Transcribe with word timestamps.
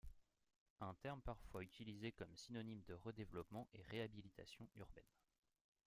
Un 0.79 0.95
terme 0.95 1.21
parfois 1.21 1.61
utilisé 1.61 2.11
comme 2.11 2.35
synonyme 2.35 2.81
de 2.87 2.95
redéveloppement 2.95 3.67
est 3.75 3.83
réhabilitation 3.83 4.67
urbaine. 4.73 5.13